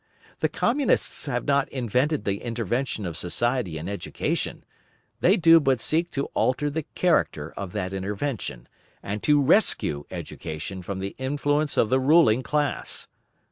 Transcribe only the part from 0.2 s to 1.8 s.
The Communists have not